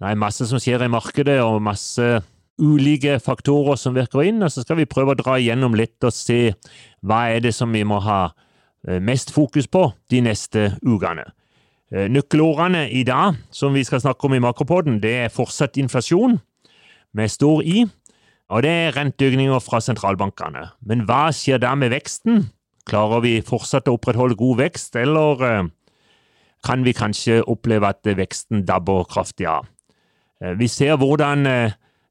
Er 0.00 0.16
masse 0.16 0.46
som 0.48 0.60
skjer 0.60 0.86
i 0.86 0.92
markedet, 0.92 1.40
og 1.44 1.60
masse 1.62 2.22
ulike 2.60 3.18
faktorer 3.20 3.76
som 3.76 3.96
virker 3.96 4.24
inn. 4.24 4.42
og 4.42 4.52
Så 4.52 4.64
skal 4.64 4.80
vi 4.80 4.88
prøve 4.88 5.12
å 5.12 5.18
dra 5.18 5.36
igjennom 5.38 5.76
litt 5.76 6.00
og 6.04 6.14
se 6.14 6.54
hva 7.04 7.26
er 7.32 7.44
det 7.44 7.52
som 7.56 7.72
vi 7.72 7.82
må 7.84 8.00
ha 8.04 8.32
eh, 8.88 9.00
mest 9.00 9.32
fokus 9.32 9.68
på 9.68 9.90
de 10.10 10.22
neste 10.24 10.70
ukene. 10.84 11.26
Eh, 11.92 12.08
nøkkelordene 12.08 12.86
i 12.94 13.02
dag 13.04 13.36
som 13.50 13.74
vi 13.76 13.84
skal 13.84 14.00
snakke 14.00 14.28
om 14.28 14.36
i 14.36 14.44
makropoden, 14.44 15.00
det 15.02 15.14
er 15.24 15.34
fortsatt 15.34 15.80
inflasjon, 15.80 16.38
med 17.12 17.30
stor 17.32 17.64
I, 17.66 17.88
og 18.50 18.62
det 18.62 18.70
er 18.70 18.94
renteøkninger 18.94 19.58
fra 19.64 19.80
sentralbankene. 19.82 20.68
Men 20.86 21.02
hva 21.08 21.32
skjer 21.34 21.58
da 21.58 21.72
med 21.74 21.90
veksten? 21.90 22.44
Klarer 22.86 23.24
vi 23.24 23.32
fortsatt 23.42 23.90
å 23.90 23.96
opprettholde 23.98 24.38
god 24.38 24.62
vekst, 24.62 24.96
eller 24.96 25.44
eh, 25.48 25.68
kan 26.64 26.86
vi 26.86 26.94
kanskje 26.94 27.40
oppleve 27.48 27.90
at 27.90 28.06
veksten 28.06 28.64
dabber 28.68 29.04
kraftig 29.10 29.48
av? 29.50 29.68
Vi 30.40 30.68
ser 30.72 30.96
hvordan 30.96 31.46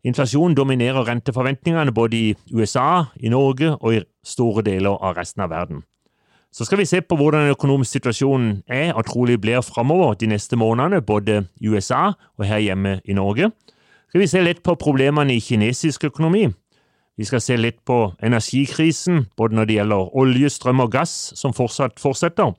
Inflasjon 0.04 0.54
dominerer 0.56 1.04
renteforventningene 1.10 1.92
både 1.92 2.17
i 2.17 2.36
USA, 2.56 3.03
i 3.20 3.30
Norge 3.30 3.73
og 3.76 3.95
i 3.98 4.03
store 4.23 4.64
deler 4.64 4.95
av 4.95 5.17
resten 5.17 5.44
av 5.44 5.50
verden. 5.52 5.81
Så 6.56 6.66
skal 6.66 6.80
vi 6.80 6.86
se 6.88 7.02
på 7.02 7.18
hvordan 7.20 7.44
den 7.44 7.53
økonomiske 7.53 8.00
situasjonen 8.00 8.62
er 8.68 8.94
og 8.95 9.06
trolig 9.06 9.36
blir 9.42 9.59
framover 9.62 10.16
de 10.16 10.30
neste 10.31 10.56
månedene, 10.56 11.02
både 11.02 11.44
i 11.59 11.68
USA 11.68 12.14
og 12.38 12.45
her 12.48 12.64
hjemme 12.64 13.02
i 13.06 13.14
Norge. 13.14 13.52
Så 13.52 14.16
skal 14.16 14.23
vi 14.23 14.31
se 14.31 14.42
litt 14.42 14.64
på 14.64 14.78
problemene 14.80 15.36
i 15.36 15.44
kinesisk 15.44 16.08
økonomi. 16.08 16.48
Vi 17.20 17.28
skal 17.28 17.44
se 17.44 17.59
litt 17.59 17.84
på 17.86 18.14
energikrisen, 18.23 19.28
både 19.38 19.56
når 19.56 19.66
det 19.66 19.78
gjelder 19.81 20.16
olje, 20.16 20.50
strøm 20.50 20.80
og 20.80 20.94
gass, 20.96 21.34
som 21.36 21.53
fortsatt 21.53 22.00
fortsetter. 22.00 22.56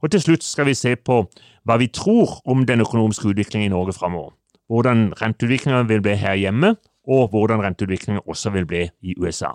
Og 0.00 0.14
til 0.14 0.22
slutt 0.22 0.46
skal 0.46 0.70
vi 0.70 0.78
se 0.78 0.94
på 0.96 1.24
hva 1.66 1.80
vi 1.82 1.90
tror 1.90 2.38
om 2.46 2.62
den 2.64 2.86
økonomiske 2.86 3.34
utviklingen 3.34 3.72
i 3.72 3.74
Norge 3.74 3.98
framover 3.98 4.30
hvordan 4.68 5.12
renteutviklingen 5.20 5.88
vil 5.88 6.02
bli 6.02 6.16
her 6.18 6.34
hjemme, 6.34 6.74
og 7.08 7.28
hvordan 7.32 7.62
renteutviklingen 7.62 8.22
også 8.26 8.50
vil 8.50 8.66
bli 8.66 8.88
i 9.02 9.14
USA. 9.20 9.52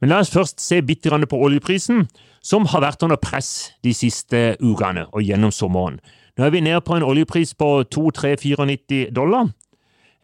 Men 0.00 0.12
la 0.12 0.20
oss 0.22 0.30
først 0.30 0.60
se 0.62 0.82
bitte 0.82 1.10
på 1.10 1.36
oljeprisen, 1.36 2.06
som 2.42 2.66
har 2.66 2.80
vært 2.80 3.02
under 3.02 3.16
press 3.16 3.72
de 3.82 3.94
siste 3.94 4.56
ukene 4.60 5.06
og 5.12 5.22
gjennom 5.22 5.50
sommeren. 5.50 5.98
Nå 6.38 6.44
er 6.44 6.50
vi 6.54 6.60
nede 6.60 6.80
på 6.80 6.94
en 6.94 7.02
oljepris 7.02 7.54
på 7.58 7.82
2-3-94 7.94 9.10
dollar. 9.10 9.50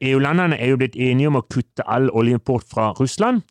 EU-landene 0.00 0.58
er 0.58 0.70
jo 0.70 0.78
blitt 0.78 0.96
enige 0.96 1.30
om 1.30 1.40
å 1.40 1.46
kutte 1.50 1.82
all 1.90 2.06
oljeimport 2.14 2.68
fra 2.70 2.92
Russland. 2.94 3.42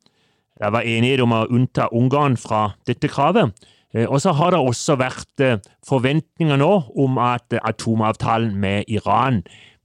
Det 0.60 0.72
var 0.72 0.88
enighet 0.88 1.24
om 1.24 1.34
å 1.36 1.48
unnta 1.52 1.90
Ungarn 1.92 2.38
fra 2.40 2.70
dette 2.88 3.10
kravet. 3.12 3.52
Eh, 3.94 4.08
og 4.08 4.22
så 4.22 4.32
har 4.38 4.54
det 4.54 4.62
også 4.62 4.96
vært 5.02 5.44
eh, 5.44 5.60
forventninger 5.88 6.60
nå 6.62 6.72
om 6.96 7.20
at 7.20 7.56
atomavtalen 7.60 8.56
med 8.60 8.88
Iran 8.88 9.42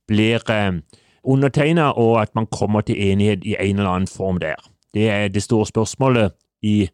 blir 0.09 0.42
eh, 0.51 0.81
undertegna, 1.25 1.91
og 1.92 2.23
at 2.23 2.34
man 2.34 2.47
kommer 2.47 2.81
til 2.81 2.97
enighet 3.11 3.45
i 3.45 3.56
en 3.61 3.78
eller 3.78 3.91
annen 3.91 4.11
form 4.11 4.41
der. 4.41 4.56
Det 4.95 5.11
er 5.11 5.28
det 5.28 5.42
store 5.42 5.67
spørsmålet 5.67 6.33
i 6.62 6.89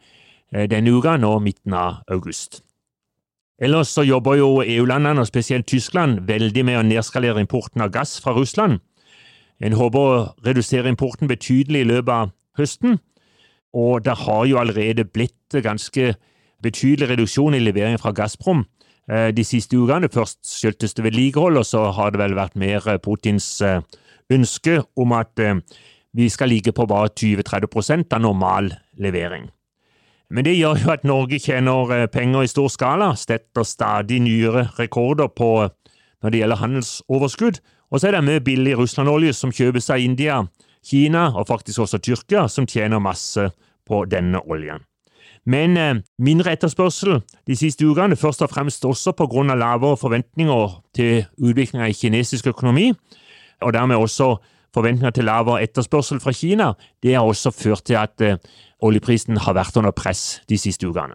eh, 0.54 0.70
denne 0.70 0.90
uka, 0.90 1.16
nå 1.16 1.38
midten 1.38 1.72
av 1.72 2.02
august. 2.08 2.62
Ellers 3.58 3.88
så 3.88 4.02
jobber 4.02 4.34
jo 4.34 4.62
EU-landene, 4.66 5.20
og 5.20 5.26
spesielt 5.26 5.66
Tyskland, 5.66 6.26
veldig 6.26 6.64
med 6.64 6.78
å 6.78 6.82
nedskalere 6.82 7.40
importen 7.40 7.80
av 7.80 7.92
gass 7.94 8.18
fra 8.20 8.34
Russland. 8.34 8.80
En 9.62 9.76
håper 9.78 9.98
å 10.00 10.22
redusere 10.46 10.90
importen 10.90 11.30
betydelig 11.30 11.84
i 11.84 11.90
løpet 11.92 12.12
av 12.12 12.32
høsten, 12.58 12.98
og 13.74 14.04
det 14.04 14.16
har 14.26 14.44
jo 14.46 14.58
allerede 14.58 15.04
blitt 15.04 15.54
ganske 15.62 16.14
betydelig 16.62 17.08
reduksjon 17.10 17.54
i 17.54 17.62
leveringen 17.62 18.02
fra 18.02 18.12
Gazprom. 18.14 18.64
Eh, 19.10 19.28
de 19.36 19.44
siste 19.44 19.76
ukene. 19.76 20.08
Først 20.08 20.40
skyldtes 20.48 20.94
det 20.96 21.04
vedlikehold, 21.04 21.58
og 21.60 21.66
så 21.68 21.90
har 21.92 22.12
det 22.12 22.22
vel 22.22 22.36
vært 22.38 22.56
mer 22.56 22.86
eh, 22.88 23.00
Putins 23.02 23.60
eh, 23.60 23.82
ønske 24.32 24.80
om 24.96 25.12
at 25.12 25.40
vi 26.16 26.28
skal 26.32 26.48
ligge 26.48 26.72
på 26.72 26.86
bare 26.88 27.10
20-30 27.12 28.06
av 28.14 28.22
normal 28.24 28.70
levering. 28.96 29.50
Men 30.30 30.46
det 30.46 30.54
gjør 30.56 30.80
jo 30.80 30.92
at 30.94 31.04
Norge 31.04 31.38
tjener 31.38 32.06
penger 32.08 32.46
i 32.46 32.48
stor 32.48 32.70
skala, 32.72 33.10
stetter 33.14 33.66
stadig 33.68 34.22
nyere 34.24 34.70
rekorder 34.78 35.28
på 35.28 35.68
når 35.68 36.32
det 36.32 36.40
gjelder 36.40 36.62
handelsoverskudd, 36.62 37.60
og 37.92 38.00
så 38.00 38.08
er 38.08 38.16
det 38.16 38.24
mye 38.24 38.40
billig 38.46 38.78
russlandolje 38.80 39.36
som 39.36 39.52
kjøpes 39.52 39.90
av 39.92 40.00
India, 40.00 40.40
Kina 40.80 41.26
og 41.34 41.50
faktisk 41.52 41.84
også 41.84 42.00
Tyrkia, 42.00 42.48
som 42.48 42.64
tjener 42.66 43.04
masse 43.04 43.50
på 43.84 44.06
denne 44.08 44.40
oljen. 44.48 44.80
Men 45.44 45.76
eh, 45.76 46.00
mindre 46.18 46.54
etterspørsel 46.56 47.20
de 47.46 47.56
siste 47.56 47.84
ukene, 47.84 48.16
først 48.16 48.42
og 48.42 48.50
fremst 48.50 48.84
også 48.84 49.12
pga. 49.12 49.54
lavere 49.54 49.96
forventninger 49.96 50.80
til 50.94 51.24
utviklinga 51.36 51.86
i 51.86 51.92
kinesisk 51.92 52.46
økonomi, 52.46 52.92
og 53.60 53.72
dermed 53.72 53.96
også 53.96 54.36
forventninger 54.74 55.10
til 55.10 55.24
lavere 55.24 55.62
etterspørsel 55.62 56.20
fra 56.20 56.32
Kina, 56.32 56.72
det 57.02 57.14
har 57.14 57.22
også 57.22 57.50
ført 57.50 57.84
til 57.84 57.94
at 57.94 58.20
eh, 58.20 58.36
oljeprisen 58.80 59.36
har 59.36 59.54
vært 59.54 59.76
under 59.76 59.90
press 59.90 60.40
de 60.48 60.58
siste 60.58 60.88
ukene. 60.88 61.14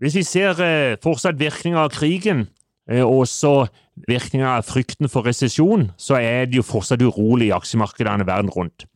Hvis 0.00 0.16
vi 0.16 0.22
ser 0.22 0.60
eh, 0.60 0.96
fortsatt 1.02 1.38
virkninger 1.38 1.80
av 1.80 1.90
krigen, 1.90 2.48
og 2.86 3.26
også 3.26 3.66
virkninger 4.06 4.46
av 4.46 4.62
frykten 4.62 5.08
for 5.10 5.26
resesjon, 5.26 5.88
så 5.98 6.20
er 6.22 6.44
det 6.46 6.60
jo 6.60 6.62
fortsatt 6.62 7.02
urolig 7.02 7.48
i 7.48 7.56
aksjemarkedene 7.56 8.26
verden 8.28 8.52
rundt. 8.54 8.86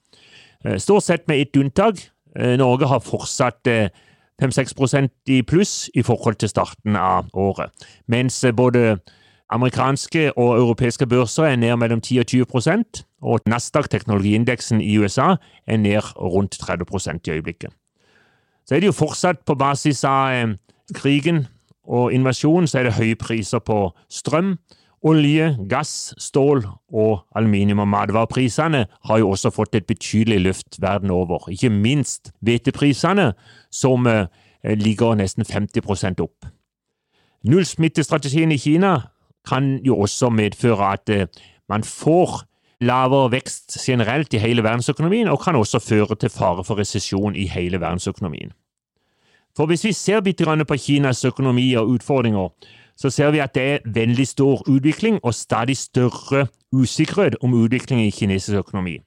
Eh, 0.64 0.76
stort 0.76 1.04
sett 1.04 1.28
med 1.28 1.40
ett 1.42 1.56
unntak. 1.56 2.10
Eh, 2.36 2.58
Norge 2.58 2.86
har 2.86 3.00
fortsatt 3.00 3.66
5-6 4.42 4.94
eh, 4.94 5.08
i 5.26 5.42
pluss 5.42 5.90
i 5.94 6.02
forhold 6.02 6.36
til 6.36 6.48
starten 6.48 6.96
av 6.96 7.28
året, 7.32 7.70
mens 8.06 8.44
både 8.56 8.98
amerikanske 9.50 10.30
og 10.36 10.58
europeiske 10.58 11.06
børser 11.06 11.44
er 11.44 11.56
ned 11.56 11.76
mellom 11.76 12.00
10 12.00 12.18
og 12.20 12.26
20% 12.30 13.02
og 13.22 13.40
Nasdaq, 13.46 13.88
teknologiindeksen 13.90 14.80
i 14.80 14.98
USA, 14.98 15.36
er 15.66 15.76
ned 15.76 16.16
rundt 16.16 16.58
30% 16.62 17.26
i 17.26 17.30
øyeblikket. 17.30 17.72
Så 18.66 18.74
er 18.74 18.80
det 18.80 18.86
jo 18.86 18.92
fortsatt 18.92 19.42
på 19.46 19.54
basis 19.54 20.04
av 20.04 20.54
krigen 20.94 21.46
og 21.84 22.12
invasjonen, 22.12 22.68
så 22.68 22.78
er 22.78 22.82
det 22.86 22.98
høye 23.00 23.18
priser 23.18 23.58
på 23.58 23.90
strøm, 24.08 24.58
Olje, 25.02 25.56
gass, 25.68 26.14
stål 26.18 26.66
og 26.92 27.22
aluminium- 27.36 27.80
og 27.80 27.88
matvareprisene 27.88 28.86
har 29.04 29.18
jo 29.18 29.30
også 29.30 29.50
fått 29.50 29.74
et 29.74 29.86
betydelig 29.86 30.40
løft 30.40 30.76
verden 30.80 31.10
over. 31.10 31.48
Ikke 31.48 31.70
minst 31.70 32.32
hveteprisene, 32.44 33.32
som 33.70 34.06
eh, 34.06 34.26
ligger 34.62 35.16
nesten 35.16 35.44
50% 35.44 36.20
opp. 36.20 36.44
Nullsmittestrategien 37.48 38.52
i 38.52 38.58
Kina 38.58 38.98
kan 39.48 39.78
jo 39.84 39.96
også 40.04 40.28
medføre 40.28 40.92
at 40.92 41.08
eh, 41.08 41.26
man 41.68 41.82
får 41.82 42.42
lavere 42.80 43.30
vekst 43.32 43.78
generelt 43.80 44.34
i 44.34 44.38
hele 44.38 44.62
verdensøkonomien, 44.62 45.28
og 45.28 45.40
kan 45.40 45.56
også 45.56 45.78
føre 45.78 46.16
til 46.16 46.28
fare 46.28 46.64
for 46.64 46.76
resesjon 46.76 47.36
i 47.36 47.46
hele 47.48 47.80
verdensøkonomien. 47.80 48.52
For 49.56 49.66
hvis 49.66 49.84
vi 49.84 49.92
ser 49.92 50.20
bitte 50.20 50.44
på 50.44 50.76
Kinas 50.76 51.24
økonomi 51.24 51.74
og 51.74 51.88
utfordringer, 51.88 52.48
så 53.00 53.10
ser 53.10 53.32
vi 53.32 53.40
at 53.40 53.54
det 53.56 53.62
er 53.62 53.86
veldig 53.88 54.26
stor 54.28 54.64
utvikling 54.68 55.20
og 55.22 55.34
stadig 55.34 55.76
større 55.80 56.46
usikkerhet 56.72 57.38
om 57.40 57.54
utviklingen 57.56 58.06
i 58.06 58.12
kinesisk 58.14 58.60
økonomi. 58.60 58.98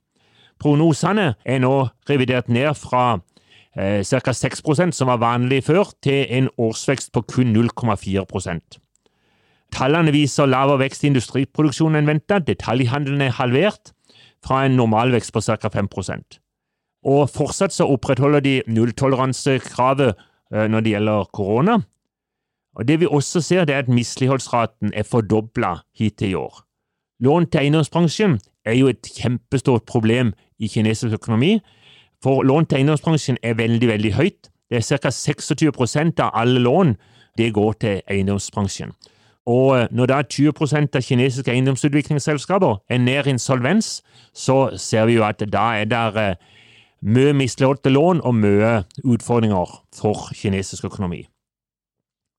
Prognosene 0.60 1.34
er 1.46 1.60
nå 1.62 1.74
revidert 2.10 2.50
ned 2.50 2.74
fra 2.80 3.20
eh, 3.78 4.02
ca. 4.02 4.34
6% 4.34 4.96
som 4.98 5.12
var 5.12 5.22
vanlig 5.22 5.64
før, 5.68 5.92
til 6.02 6.26
en 6.30 6.50
årsvekst 6.58 7.12
på 7.14 7.22
kun 7.36 7.54
0,4% 7.54 8.80
Tallene 9.74 10.14
viser 10.14 10.46
lavere 10.46 10.84
vekst 10.84 11.04
i 11.04 11.10
industriproduksjonen 11.10 12.04
enn 12.04 12.10
ventet, 12.12 12.46
detaljhandelen 12.46 13.24
er 13.26 13.38
halvert, 13.40 13.94
fra 14.44 14.66
en 14.66 14.76
normalvekst 14.78 15.34
på 15.34 15.42
ca. 15.42 15.70
5% 15.72 16.40
Og 17.10 17.30
fortsatt 17.32 17.74
så 17.74 17.88
opprettholder 17.90 18.44
de 18.44 18.62
nulltoleransekravet 18.68 20.14
eh, 20.14 20.68
når 20.68 20.84
det 20.84 20.94
gjelder 20.96 21.30
korona, 21.34 21.80
og 22.76 22.88
Det 22.88 23.00
vi 23.00 23.06
også 23.06 23.42
ser, 23.42 23.66
det 23.66 23.76
er 23.76 23.80
at 23.80 23.88
misligholdsraten 23.88 24.94
er 24.94 25.04
fordobla 25.04 25.76
hittil 25.96 26.30
i 26.30 26.34
år. 26.34 26.64
Lån 27.20 27.46
til 27.46 27.60
eiendomsbransjen 27.60 28.40
er 28.66 28.74
jo 28.74 28.88
et 28.88 29.10
kjempestort 29.22 29.86
problem 29.86 30.34
i 30.60 30.68
kinesisk 30.68 31.14
økonomi, 31.14 31.60
for 32.24 32.44
lån 32.44 32.66
til 32.66 32.78
eiendomsbransjen 32.78 33.38
er 33.44 33.54
veldig, 33.54 33.88
veldig 33.88 34.14
høyt. 34.14 34.50
Det 34.70 34.78
er 34.78 34.98
ca. 34.98 35.10
26% 35.10 36.20
av 36.20 36.32
alle 36.34 36.60
lån 36.60 36.96
det 37.38 37.54
går 37.54 37.74
til 37.74 38.02
eiendomsbransjen. 38.08 38.92
Og 39.46 39.88
når 39.92 40.06
da 40.06 40.22
20% 40.24 40.96
av 40.96 41.04
kinesiske 41.04 41.52
eiendomsutviklingsselskaper 41.52 42.78
er 42.90 42.98
nær 42.98 43.28
insolvens, 43.28 44.02
så 44.34 44.78
ser 44.78 45.06
vi 45.06 45.18
jo 45.20 45.26
at 45.28 45.44
da 45.52 45.66
er 45.82 45.86
det 45.92 46.38
mye 47.04 47.34
misligholdte 47.36 47.92
lån 47.92 48.24
og 48.24 48.36
mye 48.36 48.74
utfordringer 49.04 49.80
for 49.96 50.32
kinesisk 50.32 50.86
økonomi. 50.88 51.26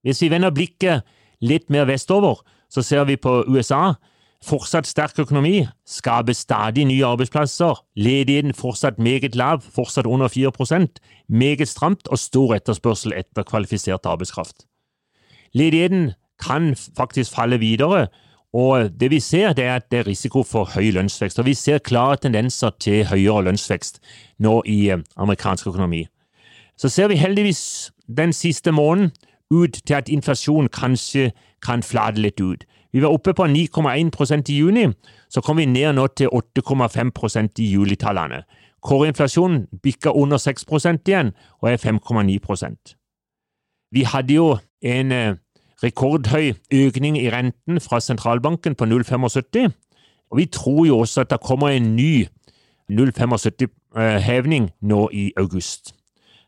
Hvis 0.04 0.20
vi 0.22 0.30
vender 0.30 0.52
blikket 0.54 1.04
litt 1.44 1.70
mer 1.72 1.88
vestover, 1.88 2.42
så 2.70 2.82
ser 2.82 3.06
vi 3.08 3.16
på 3.16 3.42
USA. 3.48 3.94
Fortsatt 4.44 4.84
sterk 4.86 5.18
økonomi, 5.22 5.62
skaper 5.88 6.36
stadig 6.36 6.84
nye 6.84 7.06
arbeidsplasser, 7.06 7.78
ledigheten 7.96 8.52
fortsatt 8.52 8.98
meget 9.00 9.36
lav, 9.40 9.62
fortsatt 9.64 10.06
under 10.06 10.28
4% 10.28 11.00
meget 11.28 11.68
stramt 11.68 12.10
og 12.12 12.20
stor 12.20 12.52
etterspørsel 12.58 13.16
etter 13.16 13.46
kvalifisert 13.48 14.04
arbeidskraft. 14.04 14.66
Ledigheten 15.54 16.12
kan 16.42 16.74
faktisk 16.96 17.32
falle 17.34 17.58
videre, 17.58 18.08
og 18.52 19.00
det 19.00 19.10
vi 19.10 19.20
ser, 19.20 19.52
det 19.52 19.64
er 19.64 19.76
at 19.76 19.90
det 19.90 19.98
er 19.98 20.06
risiko 20.06 20.42
for 20.42 20.68
høy 20.74 20.92
lønnsvekst. 20.94 21.38
Og 21.38 21.46
vi 21.46 21.54
ser 21.54 21.78
klare 21.78 22.16
tendenser 22.16 22.70
til 22.80 23.06
høyere 23.08 23.48
lønnsvekst 23.48 23.98
nå 24.38 24.60
i 24.66 24.90
eh, 24.90 25.02
amerikansk 25.16 25.66
økonomi. 25.66 26.04
Så 26.78 26.88
ser 26.88 27.08
vi 27.08 27.16
heldigvis 27.18 27.90
den 28.06 28.32
siste 28.32 28.72
måneden 28.72 29.10
ut 29.52 29.80
til 29.86 29.94
at 29.94 30.08
inflasjonen 30.08 30.68
kanskje 30.68 31.32
kan 31.62 31.82
flate 31.82 32.20
litt 32.20 32.40
ut. 32.40 32.64
Vi 32.92 33.02
var 33.02 33.10
oppe 33.10 33.34
på 33.34 33.44
9,1% 33.44 34.50
i 34.52 34.58
juni, 34.58 34.86
så 35.28 35.40
kom 35.40 35.56
vi 35.56 35.66
ned 35.66 35.96
nå 35.96 36.06
til 36.06 36.28
8,5% 36.28 37.58
i 37.58 37.72
julitallene. 37.72 38.44
Kåreinflasjonen 38.84 39.66
bikka 39.82 40.12
under 40.12 40.36
6 40.36 40.64
igjen 41.08 41.32
og 41.62 41.70
er 41.70 41.76
5,9% 41.76 42.94
Vi 43.92 44.02
hadde 44.02 44.34
jo 44.34 44.58
en 44.82 45.12
eh, 45.12 45.34
rekordhøy 45.82 46.52
økning 46.72 47.18
i 47.18 47.30
renten 47.30 47.80
fra 47.80 48.00
sentralbanken 48.00 48.74
på 48.74 48.84
0,75, 48.84 49.72
og 50.30 50.38
vi 50.38 50.44
tror 50.44 50.86
jo 50.86 50.98
også 50.98 51.20
at 51.20 51.30
det 51.30 51.40
kommer 51.40 51.68
en 51.68 51.96
ny 51.96 52.26
0,75-hevning 52.92 54.70
nå 54.80 55.08
i 55.12 55.32
august. 55.36 55.94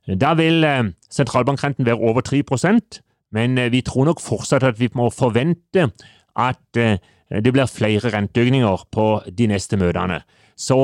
Da 0.06 0.35
vil 0.38 0.64
eh, 0.64 0.93
sentralbankrenten 1.11 1.87
være 1.87 1.99
over 1.99 2.23
3% 2.23 3.00
men 3.37 3.58
eh, 3.58 3.73
vi 3.73 3.82
tror 3.85 4.06
nok 4.08 4.23
fortsatt 4.23 4.64
at 4.67 4.81
vi 4.81 4.88
må 4.94 5.11
forvente 5.11 5.91
at 6.37 6.81
eh, 6.81 6.99
det 7.43 7.53
blir 7.53 7.67
flere 7.67 8.12
renteøkninger 8.14 8.85
på 8.94 9.06
de 9.38 9.49
neste 9.50 9.79
møtene. 9.81 10.20
Så 10.56 10.79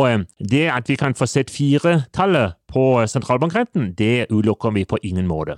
det 0.50 0.66
at 0.68 0.88
vi 0.90 0.98
kan 1.00 1.14
få 1.14 1.26
sett 1.30 1.50
firetallet 1.50 2.58
på 2.68 3.06
sentralbankrenten, 3.08 3.92
det 3.96 4.26
utelukker 4.28 4.74
vi 4.74 4.84
på 4.84 4.98
ingen 5.02 5.26
måte. 5.30 5.56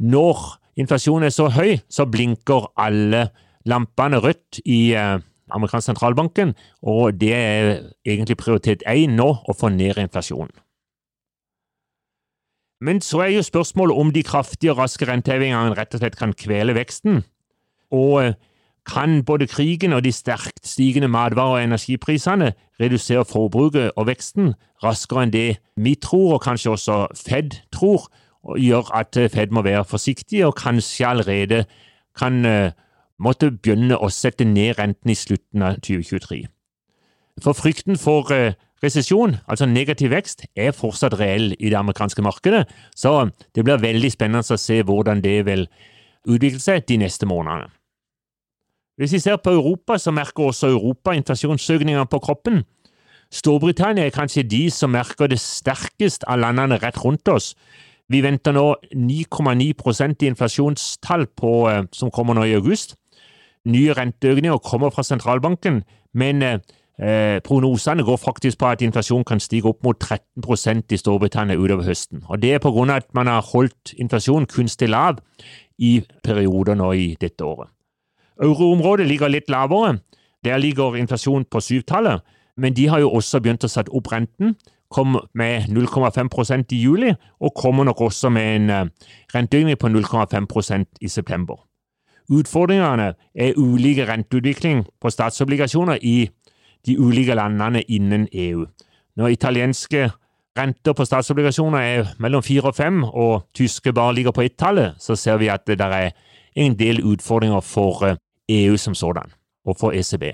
Når 0.00 0.40
inflasjonen 0.80 1.28
er 1.28 1.34
så 1.36 1.50
høy, 1.52 1.76
så 1.86 2.08
blinker 2.10 2.72
alle 2.80 3.28
lampene 3.68 4.18
rødt 4.24 4.62
i 4.64 4.96
amerikansk 4.96 5.92
sentralbanken, 5.92 6.56
og 6.82 7.20
det 7.20 7.34
er 7.36 7.70
egentlig 8.08 8.40
prioritet 8.40 8.82
én 8.88 9.14
nå, 9.20 9.28
å 9.46 9.54
få 9.54 9.68
ned 9.68 10.00
inflasjonen. 10.00 10.50
Men 12.80 13.00
så 13.04 13.20
er 13.20 13.34
jo 13.34 13.42
spørsmålet 13.44 13.96
om 13.96 14.12
de 14.12 14.22
kraftige 14.22 14.72
og 14.72 14.78
raske 14.78 15.04
rentehevingene 15.08 15.76
rett 15.76 15.94
og 15.94 16.00
slett 16.00 16.16
kan 16.16 16.32
kvele 16.32 16.74
veksten. 16.74 17.22
Og 17.92 18.24
eh, 18.24 18.38
kan 18.88 19.24
både 19.24 19.46
krigen 19.46 19.92
og 19.92 20.04
de 20.04 20.12
sterkt 20.12 20.66
stigende 20.66 21.08
matvarer- 21.08 21.60
og 21.60 21.64
energiprisene 21.64 22.52
redusere 22.80 23.24
forbruket 23.24 23.92
og 23.96 24.06
veksten 24.06 24.54
raskere 24.84 25.26
enn 25.26 25.34
det 25.34 25.60
vi 25.76 25.94
tror, 25.94 26.38
og 26.38 26.42
kanskje 26.42 26.70
også 26.70 27.06
Fed 27.16 27.58
tror, 27.72 28.08
og 28.42 28.58
gjør 28.58 28.94
at 28.96 29.16
eh, 29.16 29.28
Fed 29.28 29.52
må 29.52 29.62
være 29.62 29.84
forsiktig 29.84 30.46
og 30.46 30.56
kanskje 30.56 31.06
allerede 31.06 31.64
kan 32.18 32.44
uh, 32.46 32.72
måtte 33.22 33.52
begynne 33.52 33.96
å 33.96 34.08
sette 34.10 34.44
ned 34.44 34.78
renten 34.80 35.12
i 35.12 35.14
slutten 35.14 35.62
av 35.62 35.76
2023. 35.78 36.40
For 37.40 37.56
frykten 37.56 37.96
for 38.00 38.32
Resesjon, 38.80 39.36
altså 39.44 39.66
negativ 39.68 40.10
vekst, 40.14 40.46
er 40.56 40.72
fortsatt 40.72 41.18
reell 41.20 41.52
i 41.58 41.68
det 41.68 41.76
amerikanske 41.76 42.22
markedet, 42.24 42.64
så 42.96 43.28
det 43.54 43.64
blir 43.66 43.82
veldig 43.82 44.10
spennende 44.12 44.56
å 44.56 44.60
se 44.60 44.80
hvordan 44.82 45.20
det 45.20 45.36
vil 45.48 45.66
utvikle 46.24 46.60
seg 46.62 46.86
de 46.88 46.96
neste 47.02 47.28
månedene. 47.28 47.68
Hvis 49.00 49.14
vi 49.16 49.20
ser 49.22 49.38
på 49.40 49.52
Europa, 49.56 49.96
så 49.98 50.12
merker 50.12 50.50
også 50.50 50.68
Europa 50.74 51.14
inflasjonsøkninger 51.16 52.04
på 52.12 52.18
kroppen. 52.20 52.64
Storbritannia 53.32 54.04
er 54.04 54.12
kanskje 54.12 54.44
de 54.44 54.66
som 54.74 54.92
merker 54.92 55.30
det 55.30 55.38
sterkest 55.40 56.26
av 56.28 56.42
landene 56.42 56.76
rett 56.82 56.98
rundt 57.00 57.28
oss. 57.32 57.54
Vi 58.10 58.20
venter 58.24 58.52
nå 58.52 58.74
9,9% 58.92 60.24
i 60.24 60.28
inflasjonstall 60.32 61.28
på, 61.38 61.52
eh, 61.70 61.84
som 61.92 62.10
kommer 62.10 62.34
nå 62.34 62.44
i 62.44 62.56
august. 62.58 62.96
Nye 63.64 63.94
renteøkninger 63.94 64.58
kommer 64.58 64.90
fra 64.90 65.02
sentralbanken, 65.02 65.84
men 66.12 66.42
eh, 67.00 67.10
Eh, 67.10 67.40
prognosene 67.40 68.02
går 68.02 68.16
faktisk 68.16 68.58
på 68.58 68.66
at 68.66 68.82
inflasjonen 68.82 69.24
kan 69.24 69.40
stige 69.40 69.68
opp 69.68 69.84
mot 69.84 69.96
13 70.00 70.82
i 70.92 70.96
Storbritannia 70.96 71.56
utover 71.56 71.82
høsten. 71.82 72.24
Og 72.28 72.42
Det 72.42 72.54
er 72.54 72.60
av 72.66 72.90
at 72.90 73.14
man 73.14 73.26
har 73.26 73.42
holdt 73.42 73.94
inflasjonen 73.96 74.46
kunstig 74.46 74.88
lav 74.88 75.18
i 75.78 76.02
perioder 76.22 76.74
nå 76.74 76.92
i 76.92 77.16
dette 77.20 77.40
året. 77.44 77.68
Euroområdet 78.42 79.06
ligger 79.06 79.28
litt 79.28 79.48
lavere. 79.48 79.98
Der 80.44 80.58
ligger 80.58 80.96
inflasjonen 80.96 81.44
på 81.44 81.60
syvtallet, 81.60 82.20
men 82.56 82.74
de 82.74 82.86
har 82.86 83.00
jo 83.00 83.10
også 83.10 83.40
begynt 83.40 83.64
å 83.64 83.68
sette 83.68 83.92
opp 83.92 84.12
renten. 84.12 84.56
Kom 84.90 85.20
med 85.34 85.68
0,5% 85.68 86.72
i 86.72 86.82
juli, 86.82 87.14
og 87.40 87.54
kommer 87.54 87.84
nok 87.84 88.00
også 88.00 88.28
med 88.28 88.56
en 88.56 88.70
uh, 88.70 88.86
renteøkning 89.34 89.78
på 89.78 89.88
0,5% 89.88 90.84
i 91.00 91.08
september. 91.08 91.56
Utfordringene 92.30 93.14
er 93.34 93.58
ulike 93.58 94.06
renteutvikling 94.08 94.84
på 95.00 95.10
statsobligasjoner 95.10 95.98
i 96.02 96.30
de 96.86 96.98
ulike 96.98 97.34
landene 97.34 97.82
innen 97.82 98.28
EU. 98.32 98.66
Når 99.16 99.28
italienske 99.28 100.10
renter 100.58 100.92
på 100.92 101.04
statsobligasjoner 101.04 101.78
er 101.78 102.12
mellom 102.18 102.42
fire 102.42 102.72
og 102.72 102.76
fem, 102.76 103.02
og 103.04 103.46
tyske 103.54 103.92
bare 103.92 104.14
ligger 104.14 104.32
på 104.32 104.42
ett-tallet, 104.42 104.94
så 104.98 105.16
ser 105.16 105.36
vi 105.36 105.48
at 105.48 105.66
det 105.66 105.80
er 105.80 106.10
en 106.56 106.78
del 106.78 107.02
utfordringer 107.06 107.60
for 107.60 108.04
EU 108.04 108.72
eh, 108.72 108.74
e 108.74 108.78
som 108.78 108.94
sådan, 108.94 109.32
og 109.66 109.76
for 109.76 109.92
ECB. 109.92 110.24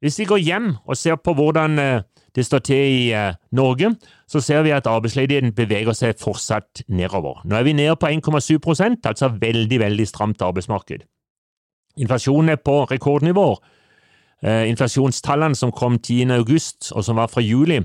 Hvis 0.00 0.18
vi 0.18 0.24
går 0.24 0.36
hjem 0.36 0.74
og 0.84 0.96
ser 0.96 1.16
på 1.16 1.34
hvordan 1.34 1.78
eh, 1.78 2.02
det 2.36 2.46
står 2.46 2.58
til 2.58 2.76
i 2.76 3.12
eh, 3.12 3.34
Norge, 3.52 3.94
så 4.28 4.40
ser 4.40 4.62
vi 4.62 4.70
at 4.70 4.86
arbeidsledigheten 4.86 5.54
beveger 5.54 5.92
seg 5.92 6.18
fortsatt 6.20 6.84
nedover. 6.88 7.40
Nå 7.44 7.56
er 7.56 7.64
vi 7.64 7.72
nede 7.72 7.96
på 7.96 8.06
1,7% 8.06 9.00
altså 9.04 9.28
veldig, 9.40 9.80
veldig 9.80 10.06
stramt 10.08 10.42
arbeidsmarked. 10.42 11.06
Inflasjonen 11.96 12.48
er 12.52 12.60
på 12.60 12.84
rekordnivåer, 12.84 13.56
inflasjonstallene 14.44 15.56
som 15.56 15.72
kom 15.72 15.98
10. 15.98 16.30
august, 16.36 16.92
og 16.92 17.04
som 17.04 17.16
var 17.16 17.30
fra 17.32 17.40
juli, 17.40 17.80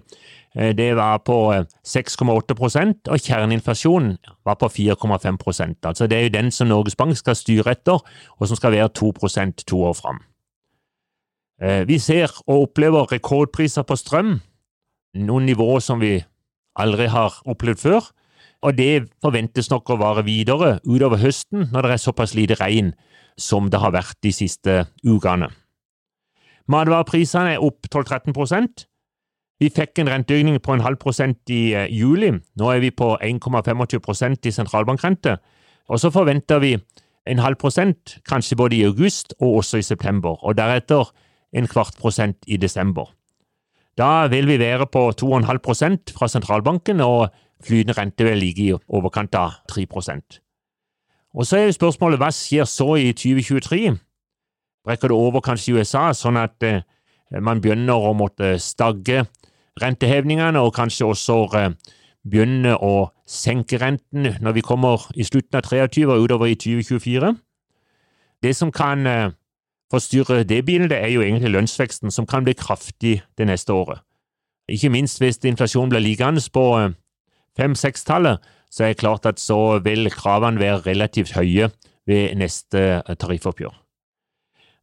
eh, 0.56 0.74
det 0.76 0.96
var 0.96 1.18
på 1.24 1.38
6,8 1.88 2.82
eh, 2.82 2.94
og 3.08 3.20
kjerneinflasjonen 3.20 4.18
var 4.46 4.56
på 4.56 4.68
4,5% 4.68 5.86
Altså 5.86 6.08
Det 6.08 6.18
er 6.18 6.24
jo 6.24 6.30
den 6.30 6.52
som 6.52 6.68
Norges 6.68 6.96
Bank 6.96 7.18
skal 7.18 7.36
styre 7.36 7.72
etter, 7.72 8.00
og 8.40 8.48
som 8.48 8.56
skal 8.56 8.72
være 8.72 8.90
2% 8.90 9.64
to 9.66 9.84
år 9.84 9.94
fram. 9.94 10.20
Vi 11.86 12.00
ser 12.00 12.32
og 12.48 12.62
opplever 12.62 13.12
rekordpriser 13.12 13.84
på 13.84 13.96
strøm, 13.96 14.40
noen 15.14 15.46
nivåer 15.46 15.80
som 15.80 16.00
vi 16.02 16.24
aldri 16.76 17.06
har 17.06 17.36
opplevd 17.46 17.80
før, 17.80 18.08
og 18.66 18.78
det 18.78 19.12
forventes 19.22 19.70
nok 19.70 19.90
å 19.90 20.00
vare 20.02 20.26
videre 20.26 20.80
utover 20.86 21.22
høsten 21.22 21.70
når 21.70 21.86
det 21.86 21.94
er 21.94 22.02
såpass 22.02 22.34
lite 22.34 22.58
regn 22.58 22.96
som 23.38 23.70
det 23.70 23.82
har 23.82 23.94
vært 23.94 24.18
de 24.26 24.34
siste 24.34 24.86
ukene. 25.06 25.52
Matvareprisene 26.68 27.56
er 27.56 27.64
opp 27.64 27.88
12-13 27.94 28.86
Vi 29.60 29.70
fikk 29.70 30.00
en 30.00 30.10
renteøkning 30.10 30.60
på 30.62 30.74
en 30.74 30.82
halv 30.82 30.98
prosent 30.98 31.38
i 31.50 31.74
uh, 31.76 31.86
juli. 31.90 32.32
Nå 32.58 32.70
er 32.70 32.80
vi 32.80 32.92
på 32.92 33.18
1,25% 33.22 34.46
i 34.46 34.52
sentralbankrente. 34.52 35.38
Og 35.90 36.00
så 36.00 36.10
forventer 36.10 36.60
vi 36.60 36.78
en 37.26 37.40
halv 37.40 37.56
prosent, 37.56 38.18
kanskje 38.26 38.56
både 38.58 38.76
i 38.76 38.86
august 38.86 39.34
og 39.40 39.62
også 39.62 39.78
i 39.78 39.86
september, 39.86 40.44
og 40.44 40.58
deretter 40.58 41.12
en 41.54 41.68
kvart 41.68 41.98
prosent 42.00 42.38
i 42.48 42.58
desember. 42.58 43.12
Da 43.98 44.28
vil 44.28 44.48
vi 44.48 44.60
være 44.60 44.88
på 44.88 45.12
2,5% 45.22 46.14
fra 46.16 46.28
sentralbanken, 46.28 47.02
og 47.02 47.30
flytende 47.66 47.98
rente 47.98 48.24
vil 48.24 48.40
ligge 48.42 48.64
i 48.64 48.74
overkant 48.74 49.36
av 49.36 49.60
3% 49.72 50.40
Og 51.34 51.46
Så 51.46 51.58
er 51.58 51.72
spørsmålet 51.72 52.20
hva 52.20 52.32
skjer 52.32 52.66
så 52.66 52.96
i 52.96 53.12
2023? 53.14 53.98
Brekker 54.86 55.12
det 55.12 55.18
over 55.18 55.44
kanskje 55.46 55.72
i 55.72 55.80
USA, 55.80 56.10
sånn 56.16 56.40
at 56.42 56.64
eh, 56.66 56.84
man 57.40 57.62
begynner 57.62 58.10
å 58.10 58.14
måtte 58.18 58.56
stagge 58.62 59.26
rentehevningene, 59.82 60.60
og 60.60 60.76
kanskje 60.76 61.10
også 61.12 61.38
eh, 61.60 61.70
begynne 62.28 62.76
å 62.78 63.12
senke 63.30 63.80
renten 63.82 64.36
når 64.44 64.58
vi 64.58 64.66
kommer 64.66 65.08
i 65.16 65.26
slutten 65.26 65.58
av 65.58 65.68
23 65.70 66.08
og 66.10 66.26
utover 66.26 66.52
i 66.52 66.58
2024. 66.60 67.34
Det 68.42 68.56
som 68.58 68.74
kan 68.74 69.06
eh, 69.08 69.34
forstyrre 69.94 70.44
det 70.48 70.64
bildet, 70.66 70.98
er 70.98 71.14
jo 71.14 71.26
egentlig 71.26 71.54
lønnsveksten, 71.54 72.12
som 72.12 72.28
kan 72.30 72.46
bli 72.48 72.56
kraftig 72.58 73.20
det 73.38 73.48
neste 73.50 73.76
året. 73.76 74.02
Ikke 74.72 74.92
minst 74.94 75.20
hvis 75.20 75.42
inflasjonen 75.44 75.92
blir 75.92 76.04
liggende 76.04 76.42
på 76.54 76.64
fem-seks-tallet, 77.60 78.40
så 78.72 78.86
er 78.86 78.94
det 78.94 79.02
klart 79.02 79.28
at 79.28 79.42
så 79.42 79.82
vil 79.84 80.08
kravene 80.14 80.62
være 80.62 80.86
relativt 80.86 81.34
høye 81.36 81.68
ved 82.08 82.38
neste 82.40 83.02
tariffoppgjør. 83.20 83.74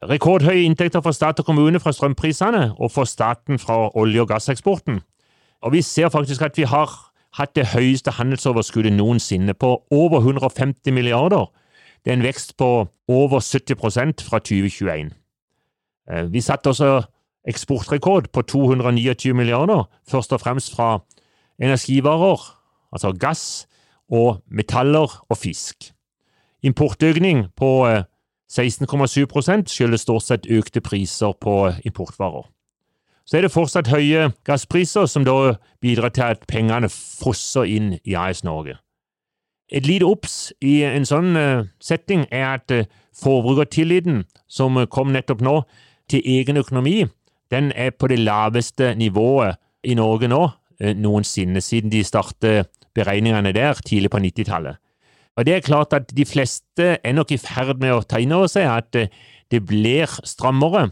Rekordhøye 0.03 0.63
inntekter 0.63 1.01
for 1.03 1.11
stat 1.13 1.41
og 1.41 1.47
kommune 1.47 1.81
fra 1.81 1.93
strømprisene, 1.93 2.73
og 2.79 2.91
for 2.91 3.05
staten 3.05 3.59
fra 3.59 3.91
olje- 3.99 4.21
og 4.21 4.29
gasseksporten. 4.29 5.01
Og 5.63 5.73
vi 5.73 5.83
ser 5.83 6.09
faktisk 6.09 6.43
at 6.43 6.57
vi 6.57 6.63
har 6.63 6.91
hatt 7.39 7.57
det 7.57 7.67
høyeste 7.67 8.11
handelsoverskuddet 8.11 8.93
noensinne, 8.93 9.55
på 9.55 9.83
over 9.91 10.21
150 10.21 10.93
milliarder. 10.93 11.51
Det 12.05 12.11
er 12.11 12.17
en 12.17 12.23
vekst 12.23 12.57
på 12.57 12.89
over 13.09 13.41
70% 13.41 14.23
fra 14.23 14.39
2021. 14.39 15.11
Eh, 16.11 16.33
vi 16.33 16.41
satte 16.41 16.69
også 16.69 17.03
eksportrekord 17.49 18.31
på 18.33 18.43
229 18.43 19.35
milliarder, 19.35 19.85
først 20.09 20.33
og 20.33 20.41
fremst 20.41 20.75
fra 20.75 20.99
energivarer, 21.59 22.59
altså 22.93 23.13
gass, 23.13 23.67
og 24.11 24.43
metaller 24.51 25.25
og 25.29 25.37
fisk. 25.37 25.93
Importøkning 26.63 27.47
på 27.57 27.85
16,7% 28.49 29.69
skyldes 29.69 30.07
stort 30.07 30.25
sett 30.25 30.47
økte 30.49 30.81
priser 30.81 31.35
på 31.41 31.73
importvarer. 31.85 32.47
Så 33.29 33.37
er 33.37 33.45
det 33.45 33.53
fortsatt 33.53 33.91
høye 33.93 34.31
gasspriser, 34.49 35.05
som 35.07 35.27
da 35.29 35.59
bidrar 35.85 36.15
til 36.17 36.25
at 36.33 36.47
pengene 36.49 36.89
fosser 36.89 37.69
inn 37.69 37.99
i 38.01 38.15
AS 38.17 38.41
Norge. 38.45 38.79
Et 39.69 39.85
lite 39.85 40.09
obs 40.09 40.49
i 40.65 40.81
en 40.89 41.05
sånn 41.05 41.37
setting 41.77 42.25
er 42.33 42.55
at 42.55 42.73
forbrukertilliten, 43.13 44.23
som 44.49 44.81
kom 44.89 45.13
nettopp 45.13 45.45
nå, 45.45 45.59
til 46.09 46.25
egen 46.25 46.57
økonomi, 46.57 47.03
den 47.53 47.69
er 47.77 47.93
på 47.93 48.09
det 48.09 48.19
laveste 48.23 48.95
nivået 48.97 49.61
i 49.85 49.93
Norge 49.99 50.29
nå 50.33 50.47
noensinne, 50.97 51.61
siden 51.61 51.93
de 51.93 52.01
startet 52.05 52.71
beregningene 52.97 53.53
der 53.53 53.77
tidlig 53.85 54.11
på 54.11 54.21
90-tallet. 54.25 54.81
Og 55.39 55.47
det 55.47 55.55
er 55.55 55.63
klart 55.63 55.95
at 55.95 56.11
de 56.11 56.25
fleste 56.27 56.87
er 56.99 57.15
nok 57.15 57.31
i 57.31 57.39
ferd 57.39 57.79
med 57.79 57.95
å 57.95 58.03
ta 58.03 58.19
inn 58.19 58.35
over 58.35 58.51
seg 58.51 58.67
at 58.67 58.97
eh, 58.99 59.13
det 59.55 59.63
blir 59.69 60.11
strammere. 60.27 60.89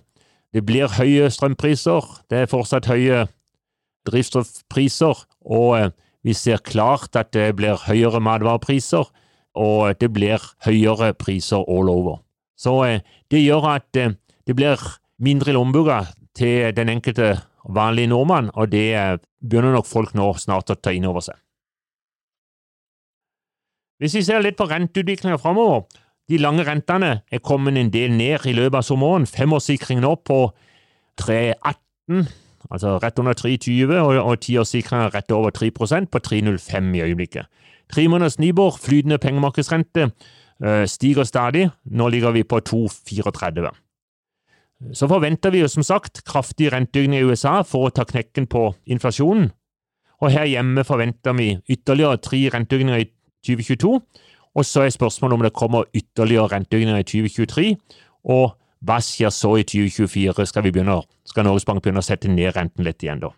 Det 0.55 0.63
blir 0.65 0.93
høye 0.95 1.27
strømpriser, 1.35 2.07
det 2.31 2.45
er 2.45 2.51
fortsatt 2.51 2.87
høye 2.87 3.25
drivstoffpriser, 4.07 5.25
og 5.51 5.71
eh, 5.81 5.91
vi 6.23 6.35
ser 6.35 6.63
klart 6.63 7.19
at 7.19 7.33
det 7.35 7.51
blir 7.59 7.83
høyere 7.89 8.23
matvarepriser, 8.23 9.11
og 9.59 9.99
det 9.99 10.13
blir 10.15 10.43
høyere 10.67 11.11
priser 11.19 11.67
all 11.67 11.91
over. 11.91 12.23
Så 12.55 12.79
eh, 12.87 13.03
det 13.35 13.43
gjør 13.43 13.67
at 13.75 13.91
det 13.99 14.55
blir 14.55 14.79
mindre 15.19 15.57
i 15.57 15.99
til 16.37 16.71
den 16.77 16.89
enkelte 16.93 17.41
vanlige 17.67 18.13
nordmann, 18.13 18.53
og 18.55 18.71
det 18.71 19.19
begynner 19.43 19.75
nok 19.75 19.91
folk 19.91 20.15
nå 20.15 20.35
snart 20.39 20.71
å 20.71 20.79
ta 20.79 20.95
inn 20.95 21.09
over 21.09 21.25
seg. 21.25 21.35
Hvis 23.99 24.15
vi 24.19 24.25
ser 24.27 24.43
litt 24.45 24.59
på 24.59 24.67
renteutviklinga 24.69 25.39
framover, 25.41 25.87
de 26.29 26.41
lange 26.43 26.65
rentene 26.67 27.21
er 27.33 27.45
kommet 27.45 27.79
en 27.79 27.93
del 27.93 28.13
ned 28.13 28.45
i 28.45 28.55
løpet 28.57 28.81
av 28.81 28.85
sommeren. 28.85 29.29
Femårssikringen 29.31 30.05
opp 30.05 30.27
på 30.29 30.41
3,18, 31.23 32.27
altså 32.69 32.97
rett 33.03 33.23
under 33.23 33.39
3,20, 33.39 33.95
og, 34.03 34.19
og 34.21 34.43
tiårssikringen 34.43 35.15
rett 35.15 35.33
over 35.33 35.55
3% 35.55 36.11
på 36.13 36.23
3,05 36.29 36.93
i 36.99 37.05
øyeblikket. 37.07 37.49
Tre 37.93 38.09
måneders 38.11 38.41
Nibor, 38.43 38.77
flytende 38.83 39.21
pengemarkedsrente, 39.23 40.11
øh, 40.65 40.87
stiger 40.91 41.25
stadig. 41.25 41.71
Nå 41.85 42.09
ligger 42.09 42.35
vi 42.35 42.43
på 42.43 42.61
2,34. 42.61 43.71
Så 44.93 45.09
forventer 45.09 45.51
vi 45.51 45.63
jo 45.63 45.69
som 45.73 45.87
sagt 45.87 46.25
kraftig 46.27 46.73
renteøkning 46.73 47.23
i 47.23 47.25
USA 47.25 47.63
for 47.65 47.87
å 47.87 47.95
ta 47.95 48.05
knekken 48.05 48.49
på 48.51 48.75
inflasjonen. 48.85 49.53
Og 50.21 50.33
her 50.33 50.49
hjemme 50.49 50.85
forventer 50.85 51.37
vi 51.37 51.55
ytterligere 51.71 52.21
tre 52.25 52.43
renteøkninger 52.53 53.01
i 53.01 53.09
2022. 53.47 54.01
Og 54.57 54.65
så 54.65 54.85
er 54.87 54.95
spørsmålet 54.95 55.35
om 55.37 55.43
det 55.45 55.53
kommer 55.53 55.89
ytterligere 55.95 56.53
renteøkninger 56.53 57.03
i 57.03 57.09
2023. 57.09 57.67
Og 58.25 58.55
hva 58.87 59.01
skjer 59.05 59.33
så 59.33 59.55
i 59.61 59.65
2024? 59.65 60.47
Skal, 60.47 60.65
begynne, 60.65 61.01
skal 61.25 61.47
Norges 61.47 61.67
Bank 61.69 61.83
begynne 61.85 62.03
å 62.03 62.07
sette 62.07 62.31
ned 62.33 62.57
renten 62.57 62.87
litt 62.87 63.05
igjen, 63.05 63.23
da? 63.25 63.33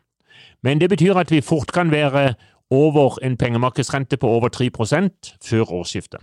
Men 0.62 0.80
det 0.80 0.90
betyr 0.90 1.18
at 1.18 1.30
vi 1.30 1.42
fort 1.44 1.72
kan 1.74 1.90
være 1.94 2.32
over 2.70 3.18
en 3.22 3.36
pengemarkedsrente 3.36 4.16
på 4.16 4.28
over 4.28 4.50
3% 4.54 5.34
før 5.44 5.72
årsskiftet. 5.80 6.20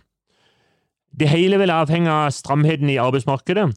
Det 1.19 1.29
hele 1.31 1.57
vil 1.57 1.71
avhenge 1.71 2.11
av 2.11 2.31
stramheten 2.35 2.89
i 2.91 2.99
arbeidsmarkedet, 2.99 3.69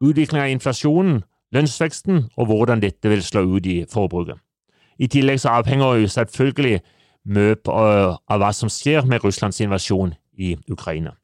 utviklingen 0.00 0.46
av 0.46 0.52
inflasjonen, 0.54 1.22
lønnsveksten 1.52 2.28
og 2.36 2.48
hvordan 2.48 2.80
dette 2.80 3.08
vil 3.08 3.22
slå 3.24 3.44
ut 3.44 3.66
i 3.66 3.82
forbruket. 3.92 4.40
I 4.98 5.06
tillegg 5.06 5.40
så 5.40 5.60
avhenger 5.60 6.00
jo 6.00 6.08
selvfølgelig 6.08 6.80
mye 7.28 7.56
av 7.68 8.40
hva 8.40 8.50
som 8.56 8.70
skjer 8.72 9.06
med 9.06 9.24
Russlands 9.24 9.60
invasjon 9.60 10.14
i 10.38 10.56
Ukraina. 10.70 11.14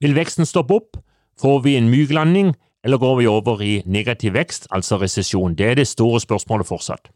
Vil 0.00 0.16
veksten 0.16 0.48
stoppe 0.48 0.76
opp? 0.78 0.98
Får 1.40 1.62
vi 1.64 1.76
en 1.76 1.90
myk 1.92 2.12
landing, 2.12 2.54
eller 2.84 3.00
går 3.00 3.16
vi 3.20 3.28
over 3.28 3.62
i 3.64 3.74
negativ 3.86 4.34
vekst, 4.36 4.68
altså 4.72 4.98
resesjon? 5.00 5.54
Det 5.56 5.66
er 5.66 5.80
det 5.80 5.88
store 5.88 6.20
spørsmålet 6.20 6.68
fortsatt. 6.68 7.10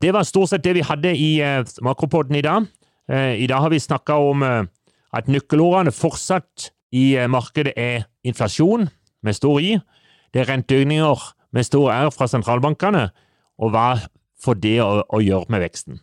Det 0.00 0.12
var 0.12 0.28
stort 0.28 0.52
sett 0.52 0.64
det 0.64 0.74
vi 0.76 0.84
hadde 0.84 1.14
i 1.16 1.30
uh, 1.40 1.64
makropodden 1.82 2.36
i 2.36 2.44
dag. 2.44 2.66
Uh, 3.08 3.32
I 3.40 3.46
dag 3.48 3.64
har 3.64 3.72
vi 3.72 3.80
snakka 3.80 4.18
om 4.20 4.44
at 4.44 5.28
nøkkelordene 5.28 5.92
fortsatt 5.92 6.70
i 6.92 7.16
markedet 7.28 7.72
er 7.76 8.04
inflasjon, 8.24 8.88
med 9.22 9.34
stor 9.34 9.60
I, 9.60 9.78
det 10.34 10.42
er 10.42 10.50
renteøkninger 10.52 11.22
med 11.56 11.64
stor 11.64 11.88
R 11.90 12.10
fra 12.12 12.28
sentralbankene, 12.28 13.08
og 13.58 13.72
hva 13.72 13.96
for 14.40 14.58
det 14.58 14.80
å, 14.84 15.02
å 15.08 15.22
gjøre 15.22 15.50
med 15.52 15.64
veksten. 15.64 16.00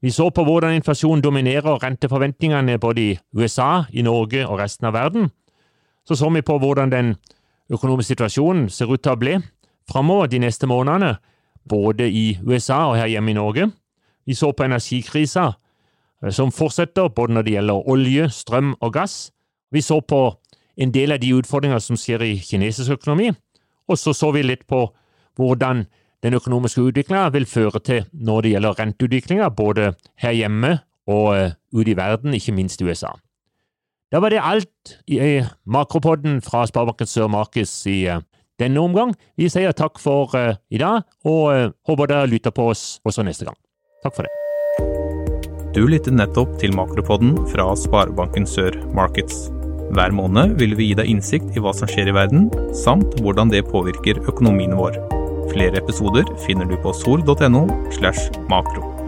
Vi 0.00 0.10
så 0.10 0.30
på 0.32 0.44
hvordan 0.44 0.78
inflasjonen 0.78 1.22
dominerer 1.22 1.82
renteforventningene 1.82 2.78
både 2.80 3.02
i 3.02 3.18
USA, 3.36 3.84
i 3.92 4.02
Norge 4.02 4.46
og 4.46 4.58
resten 4.58 4.88
av 4.88 4.94
verden. 4.96 5.28
Så 6.08 6.16
så 6.16 6.30
vi 6.32 6.42
på 6.42 6.56
hvordan 6.58 6.92
den 6.92 7.16
økonomiske 7.70 8.14
situasjonen 8.14 8.68
ser 8.72 8.88
ut 8.92 9.02
til 9.02 9.12
å 9.12 9.20
bli 9.20 9.36
framover 9.90 10.30
de 10.30 10.40
neste 10.40 10.66
månedene, 10.66 11.18
både 11.68 12.08
i 12.08 12.38
USA 12.42 12.86
og 12.88 12.96
her 12.96 13.10
hjemme 13.12 13.30
i 13.30 13.36
Norge. 13.36 13.68
Vi 14.26 14.34
så 14.34 14.52
på 14.52 14.64
energikrisa 14.64 15.52
eh, 16.22 16.32
som 16.32 16.52
fortsetter, 16.52 17.08
både 17.08 17.34
når 17.34 17.42
det 17.42 17.54
gjelder 17.58 17.88
olje, 17.88 18.28
strøm 18.30 18.74
og 18.80 18.92
gass. 18.94 19.30
Vi 19.70 19.82
så 19.84 20.00
på 20.00 20.22
en 20.80 20.92
del 20.94 21.12
av 21.12 21.20
de 21.20 21.34
utfordringer 21.36 21.78
som 21.78 21.98
skjer 21.98 22.24
i 22.24 22.34
kinesisk 22.40 22.96
økonomi, 22.96 23.30
og 23.88 23.98
så 23.98 24.14
så 24.16 24.30
vi 24.32 24.42
litt 24.46 24.66
på 24.70 24.86
hvordan 25.36 25.84
den 26.24 26.36
økonomiske 26.36 26.82
utviklinga 26.84 27.28
vil 27.34 27.48
føre 27.48 27.80
til 27.84 28.06
når 28.12 28.44
det 28.44 28.52
gjelder 28.54 28.78
renteutviklinga, 28.80 29.48
både 29.56 29.92
her 30.20 30.36
hjemme 30.36 30.78
og 31.10 31.28
uh, 31.32 31.52
ute 31.72 31.94
i 31.94 31.96
verden, 31.96 32.34
ikke 32.36 32.54
minst 32.56 32.82
i 32.82 32.88
USA. 32.88 33.14
Da 34.10 34.20
var 34.20 34.34
det 34.34 34.42
alt 34.42 34.98
i 35.06 35.40
makropodden 35.64 36.40
fra 36.42 36.66
Sparebanken 36.66 37.08
Sør 37.08 37.30
Markeds 37.32 37.72
i 37.88 38.02
uh, 38.10 38.20
denne 38.60 38.82
omgang. 38.82 39.14
Vi 39.40 39.48
sier 39.48 39.72
takk 39.72 40.00
for 40.02 40.34
i 40.36 40.80
dag, 40.82 41.06
og 41.24 41.72
håper 41.88 42.10
dere 42.10 42.28
lytter 42.28 42.52
på 42.52 42.68
oss 42.74 43.00
også 43.08 43.24
neste 43.24 43.48
gang. 43.48 43.56
Takk 44.04 44.18
for 44.18 44.28
det. 44.28 44.36
Du 45.70 45.84
lyttet 45.86 46.16
nettopp 46.18 46.56
til 46.60 46.74
Makropodden 46.74 47.36
fra 47.52 47.68
Sparebanken 47.78 48.48
Sør 48.48 48.74
Markets. 48.92 49.46
Hver 49.94 50.12
måned 50.14 50.58
vil 50.58 50.74
vi 50.78 50.90
gi 50.90 50.98
deg 50.98 51.08
innsikt 51.12 51.54
i 51.54 51.62
hva 51.62 51.72
som 51.74 51.90
skjer 51.90 52.10
i 52.10 52.16
verden, 52.18 52.50
samt 52.74 53.16
hvordan 53.22 53.54
det 53.54 53.64
påvirker 53.70 54.20
økonomien 54.26 54.76
vår. 54.78 54.98
Flere 55.50 55.82
episoder 55.82 56.24
finner 56.46 56.64
du 56.64 56.76
på 56.78 56.92
sol.no 56.94 57.66
slash 57.90 58.30
makro. 58.48 58.99